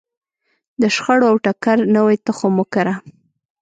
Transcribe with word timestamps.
د 0.81 0.83
شخړو 0.95 1.25
او 1.31 1.35
ټکر 1.45 1.77
نوی 1.95 2.15
تخم 2.25 2.53
وکره. 2.57 2.95